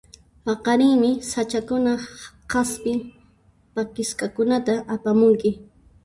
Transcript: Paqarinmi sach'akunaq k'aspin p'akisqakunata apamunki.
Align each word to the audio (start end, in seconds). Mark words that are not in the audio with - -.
Paqarinmi 0.45 1.09
sach'akunaq 1.31 2.01
k'aspin 2.51 2.99
p'akisqakunata 3.73 4.73
apamunki. 4.95 5.49